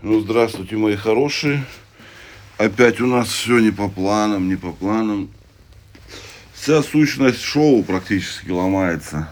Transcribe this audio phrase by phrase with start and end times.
[0.00, 1.64] Ну, здравствуйте, мои хорошие.
[2.56, 5.28] Опять у нас все не по планам, не по планам.
[6.52, 9.28] Вся сущность шоу практически ломается.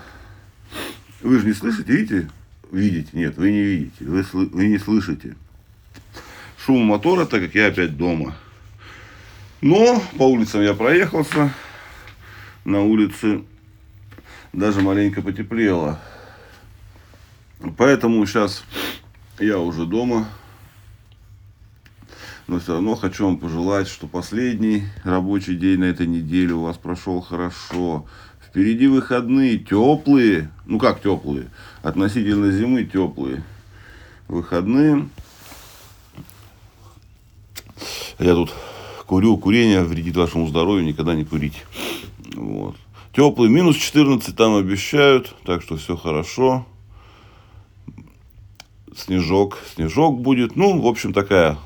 [1.20, 2.30] Вы же не слышите, видите?
[2.72, 3.10] Видите?
[3.12, 4.04] Нет, вы не видите.
[4.04, 5.36] Вы, сл- вы не слышите.
[6.58, 8.36] Шум мотора, так как я опять дома.
[9.60, 11.54] Но по улицам я проехался.
[12.64, 13.44] На улице
[14.52, 16.00] даже маленько потеплело.
[17.76, 18.64] Поэтому сейчас
[19.38, 20.28] я уже дома.
[22.46, 26.76] Но все равно хочу вам пожелать, что последний рабочий день на этой неделе у вас
[26.76, 28.06] прошел хорошо.
[28.46, 30.50] Впереди выходные теплые.
[30.64, 31.48] Ну как теплые?
[31.82, 33.42] Относительно зимы теплые.
[34.28, 35.08] Выходные.
[38.20, 38.54] Я тут
[39.06, 39.36] курю.
[39.38, 40.84] Курение вредит вашему здоровью.
[40.84, 41.64] Никогда не курить.
[42.34, 42.76] Вот.
[43.12, 43.50] Теплый.
[43.50, 45.34] Минус 14 там обещают.
[45.44, 46.64] Так что все хорошо.
[48.96, 49.58] Снежок.
[49.74, 50.54] Снежок будет.
[50.54, 51.58] Ну, в общем, такая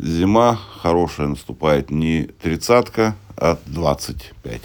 [0.00, 1.90] зима хорошая наступает.
[1.90, 4.60] Не тридцатка, а 25.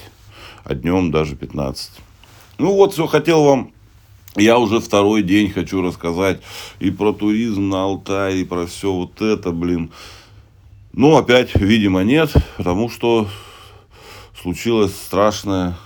[0.64, 1.92] А днем даже 15.
[2.58, 3.72] Ну вот, все, хотел вам
[4.36, 6.42] я уже второй день хочу рассказать
[6.80, 9.92] и про туризм на Алтае, и про все вот это, блин.
[10.92, 13.30] Ну, опять, видимо, нет, потому что
[14.42, 15.78] случилось страшное,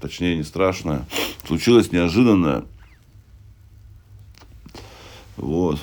[0.00, 1.06] точнее, не страшное,
[1.46, 2.64] случилось неожиданное.
[5.36, 5.80] Вот.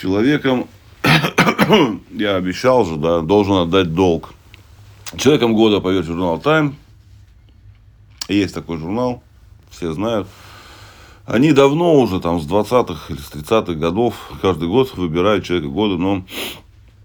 [0.00, 0.68] Человеком,
[2.10, 4.34] я обещал же, да, должен отдать долг.
[5.16, 6.74] Человеком года, поверьте, журнал Time.
[8.28, 9.22] Есть такой журнал,
[9.70, 10.28] все знают.
[11.24, 15.96] Они давно уже, там, с 20-х или с 30-х годов, каждый год выбирают человека года,
[15.96, 16.24] но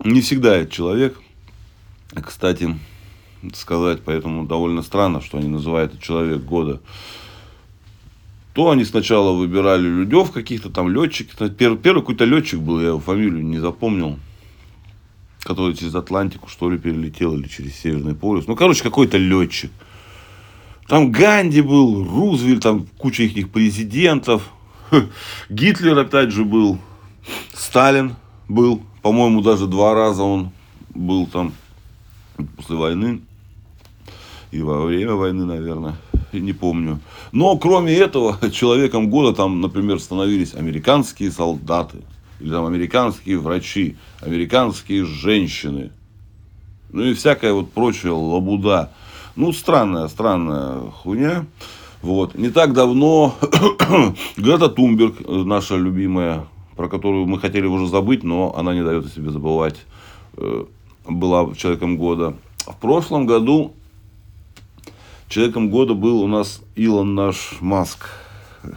[0.04, 1.18] не всегда это человек.
[2.14, 2.78] Кстати,
[3.54, 6.82] сказать, поэтому довольно странно, что они называют человек года.
[8.54, 11.56] То они сначала выбирали людев каких-то там летчиков.
[11.56, 14.20] Первый, первый какой-то летчик был, я его фамилию не запомнил.
[15.44, 18.48] Который через Атлантику, что ли, перелетел или через Северный полюс.
[18.48, 19.72] Ну, короче, какой-то летчик.
[20.88, 24.52] Там Ганди был, Рузвельт, там куча их президентов.
[25.50, 26.78] Гитлер опять же был.
[27.54, 28.16] Сталин
[28.50, 28.82] был.
[29.02, 30.52] По-моему, даже два раза он
[30.94, 31.54] был там
[32.58, 33.22] после войны.
[34.52, 35.96] И во время войны, наверное.
[36.40, 37.00] Не помню.
[37.32, 41.98] Но кроме этого, человеком года там, например, становились американские солдаты.
[42.40, 43.98] Или там американские врачи.
[44.22, 45.92] Американские женщины.
[46.92, 48.92] Ну и всякая вот прочая лабуда.
[49.36, 51.46] Ну, странная, странная хуйня.
[52.02, 52.36] Вот.
[52.36, 53.36] Не так давно
[54.38, 59.10] Грета Тунберг, наша любимая, про которую мы хотели уже забыть, но она не дает о
[59.10, 59.76] себе забывать,
[61.08, 62.36] была человеком года.
[62.66, 63.74] В прошлом году
[65.32, 68.10] человеком года был у нас Илон наш Маск,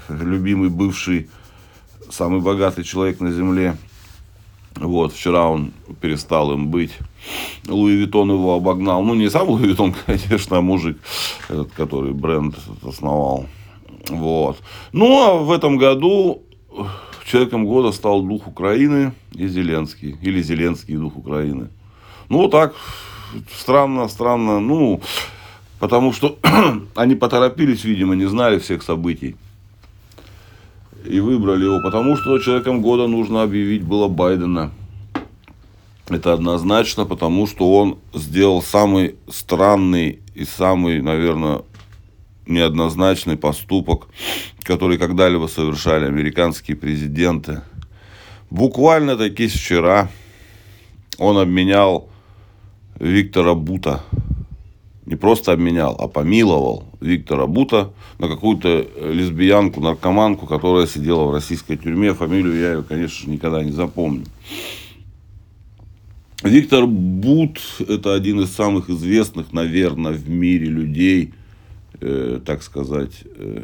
[0.09, 1.28] любимый бывший,
[2.09, 3.76] самый богатый человек на Земле.
[4.76, 6.93] Вот, вчера он перестал им быть.
[7.66, 9.03] Луи Виттон его обогнал.
[9.03, 10.98] Ну, не сам Луи Виттон, конечно, а мужик,
[11.48, 12.56] этот, который бренд
[12.87, 13.47] основал.
[14.09, 14.59] Вот.
[14.93, 16.43] Ну, а в этом году
[17.25, 20.16] человеком года стал дух Украины и Зеленский.
[20.22, 21.69] Или Зеленский дух Украины.
[22.28, 22.75] Ну, вот так.
[23.56, 24.60] Странно, странно.
[24.60, 25.00] Ну,
[25.84, 26.39] потому что
[26.95, 29.37] они поторопились, видимо, не знали всех событий.
[31.05, 34.71] И выбрали его, потому что человеком года нужно объявить было Байдена.
[36.09, 41.61] Это однозначно, потому что он сделал самый странный и самый, наверное,
[42.47, 44.09] неоднозначный поступок,
[44.62, 47.61] который когда-либо совершали американские президенты.
[48.49, 50.09] Буквально таки вчера
[51.19, 52.09] он обменял
[52.99, 54.03] Виктора Бута
[55.06, 61.76] не просто обменял, а помиловал Виктора Бута на какую-то лесбиянку, наркоманку, которая сидела в российской
[61.76, 62.15] тюрьме.
[62.15, 64.25] Фамилию я ее, конечно, никогда не запомню.
[66.43, 71.32] Виктор Бут– это один из самых известных, наверное, в мире людей,
[72.00, 73.62] э, так сказать, э,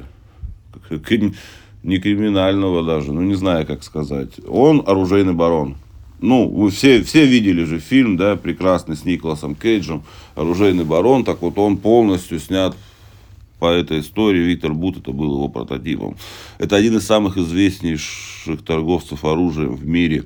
[1.82, 4.32] не криминального даже, ну не знаю, как сказать.
[4.46, 5.76] Он оружейный барон
[6.20, 10.02] ну, вы все, все видели же фильм, да, прекрасный с Николасом Кейджем,
[10.34, 12.76] «Оружейный барон», так вот он полностью снят
[13.58, 14.40] по этой истории.
[14.40, 16.16] Виктор Бут, это был его прототипом.
[16.58, 20.24] Это один из самых известнейших торговцев оружием в мире.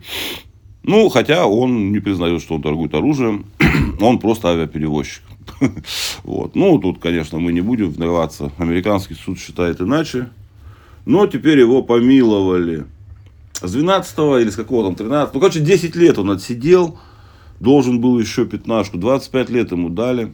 [0.83, 3.47] Ну, хотя он не признает, что он торгует оружием,
[4.01, 5.23] он просто авиаперевозчик.
[6.25, 6.55] Вот.
[6.55, 8.51] Ну, тут, конечно, мы не будем вдаваться.
[8.59, 10.31] Американский суд считает иначе.
[11.05, 12.87] Но теперь его помиловали
[13.67, 16.99] с 12 или с какого там 13, ну, короче, 10 лет он отсидел,
[17.61, 20.33] должен был еще пятнашку, 25 лет ему дали,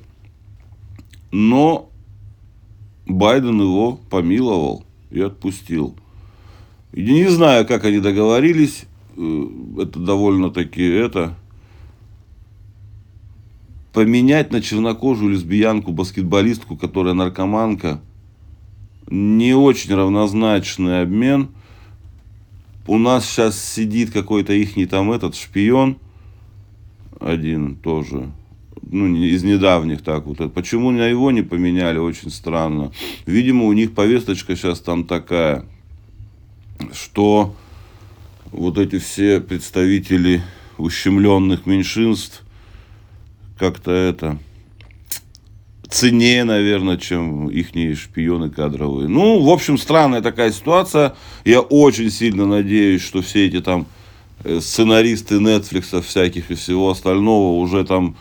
[1.30, 1.90] но
[3.06, 5.96] Байден его помиловал и отпустил.
[6.92, 8.84] не знаю, как они договорились.
[9.16, 9.46] Э,
[9.78, 11.34] это довольно-таки это
[13.92, 18.00] поменять на чернокожую лесбиянку, баскетболистку, которая наркоманка,
[19.08, 21.50] не очень равнозначный обмен.
[22.86, 25.98] У нас сейчас сидит какой-то ихний там этот шпион,
[27.20, 28.30] один тоже,
[28.82, 30.52] ну, из недавних так вот.
[30.54, 32.92] Почему на его не поменяли, очень странно.
[33.26, 35.64] Видимо, у них повесточка сейчас там такая,
[36.92, 37.54] что
[38.50, 40.42] вот эти все представители
[40.78, 42.42] ущемленных меньшинств
[43.58, 44.38] как-то это
[45.90, 49.08] ценнее, наверное, чем их шпионы кадровые.
[49.08, 51.14] Ну, в общем, странная такая ситуация.
[51.44, 53.86] Я очень сильно надеюсь, что все эти там
[54.44, 58.16] э, сценаристы Netflix всяких и всего остального уже там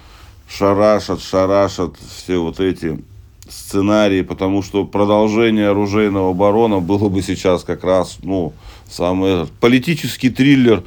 [0.49, 2.99] шарашат, шарашат все вот эти
[3.47, 8.53] сценарии, потому что продолжение оружейного барона было бы сейчас как раз, ну,
[8.89, 10.83] самый этот, политический триллер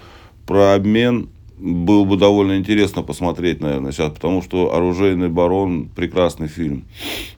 [0.46, 1.28] про обмен
[1.62, 6.84] было бы довольно интересно посмотреть, наверное, сейчас, потому что «Оружейный барон»– прекрасный фильм.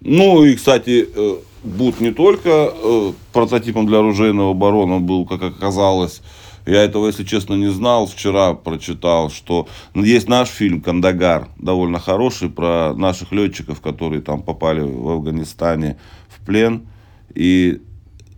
[0.00, 6.23] Ну, и, кстати, э, Бут не только э, прототипом для «Оружейного барона» был, как оказалось,
[6.67, 8.06] я этого, если честно, не знал.
[8.06, 14.81] Вчера прочитал, что есть наш фильм «Кандагар», довольно хороший, про наших летчиков, которые там попали
[14.81, 15.99] в Афганистане
[16.29, 16.87] в плен.
[17.35, 17.82] И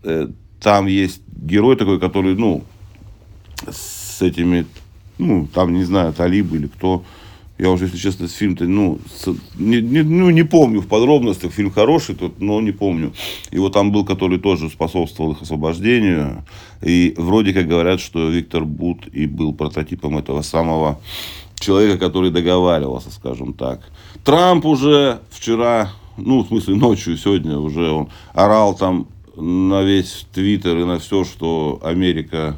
[0.02, 0.28] э,
[0.60, 2.64] там есть герой такой, который, ну,
[3.70, 4.66] с этими
[5.18, 7.02] ну, там, не знаю, талибы или кто.
[7.58, 8.98] Я уже, если честно, фильм-то, ну,
[9.56, 11.52] не, не, ну, не помню в подробностях.
[11.52, 13.14] Фильм хороший, тот, но не помню.
[13.50, 16.44] И вот там был, который тоже способствовал их освобождению.
[16.82, 21.00] И вроде как говорят, что Виктор Бут и был прототипом этого самого
[21.58, 23.80] человека, который договаривался, скажем так.
[24.22, 30.78] Трамп уже вчера, ну, в смысле, ночью, сегодня уже он орал там на весь Твиттер
[30.78, 32.56] и на все, что Америка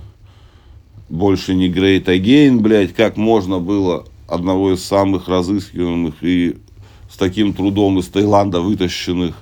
[1.08, 6.56] больше не Great Again, блядь, как можно было одного из самых разыскиваемых и
[7.10, 9.34] с таким трудом из Таиланда вытащенных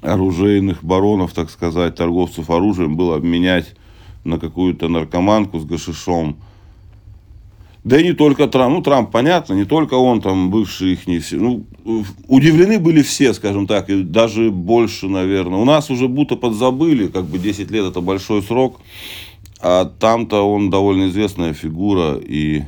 [0.00, 3.74] оружейных баронов, так сказать, торговцев оружием, было обменять
[4.24, 6.36] на какую-то наркоманку с гашишом.
[7.82, 8.74] Да и не только Трамп.
[8.74, 11.36] Ну, Трамп, понятно, не только он, там, бывший их не все.
[11.36, 11.64] Ну,
[12.28, 15.58] удивлены были все, скажем так, и даже больше, наверное.
[15.58, 18.80] У нас уже будто подзабыли, как бы 10 лет это большой срок.
[19.62, 22.62] А там-то он довольно известная фигура, и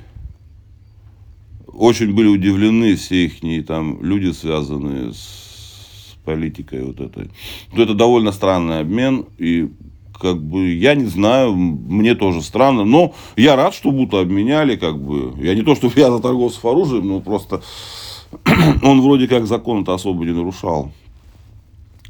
[1.72, 7.30] очень были удивлены все их там люди, связанные с политикой вот этой.
[7.74, 9.70] То это довольно странный обмен, и
[10.20, 15.00] как бы, я не знаю, мне тоже странно, но я рад, что будто обменяли, как
[15.00, 17.62] бы, я не то, что я за торговцев оружием, но просто
[18.82, 20.92] он вроде как закон-то особо не нарушал.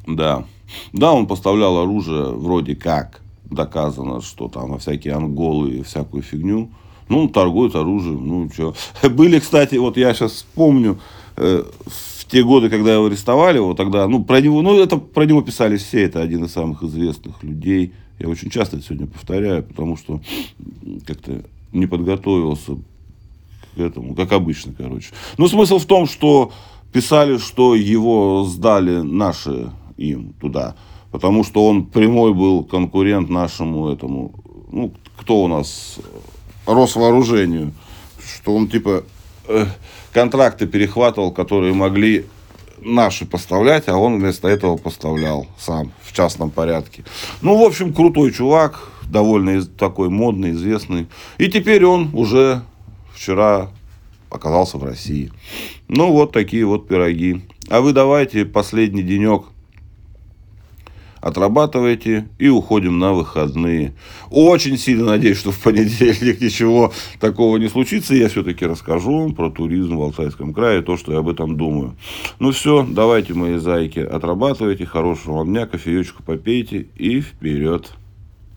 [0.07, 0.45] Да.
[0.93, 3.23] Да, он поставлял оружие вроде как
[3.55, 6.71] доказано, что там всякие анголы и всякую фигню.
[7.09, 8.75] Ну, торгует оружием, ну, что.
[9.09, 10.99] Были, кстати, вот я сейчас вспомню,
[11.37, 15.25] э, в те годы, когда его арестовали, вот тогда, ну, про него, ну, это про
[15.25, 17.93] него писали все, это один из самых известных людей.
[18.19, 20.21] Я очень часто это сегодня повторяю, потому что
[21.07, 22.77] как-то не подготовился
[23.75, 25.09] к этому, как обычно, короче.
[25.39, 26.53] Ну, смысл в том, что
[26.93, 30.77] писали, что его сдали наши им туда
[31.13, 34.33] потому что он прямой был конкурент нашему этому,
[34.73, 35.99] ну, кто у нас,
[36.67, 37.73] Росвооружению,
[38.25, 39.05] что он типа
[39.47, 39.67] э,
[40.13, 42.27] контракты перехватывал, которые могли
[42.81, 47.05] наши поставлять, а он вместо этого поставлял сам в частном порядке.
[47.41, 51.07] Ну, в общем, крутой чувак, довольно такой модный, известный.
[51.39, 52.63] И теперь он уже
[53.15, 53.71] вчера
[54.31, 55.31] оказался в России.
[55.89, 57.43] Ну, вот такие вот пироги.
[57.69, 59.45] А вы давайте последний денек
[61.23, 63.95] отрабатываете и уходим на выходные.
[64.31, 68.15] Очень сильно надеюсь, что в понедельник ничего такого не случится.
[68.15, 71.97] Я все-таки расскажу про туризм в Алтайском крае, то, что я об этом думаю.
[72.41, 74.85] Ну все, давайте, мои зайки, отрабатывайте.
[74.85, 77.93] Хорошего вам дня, кофеечку попейте и вперед.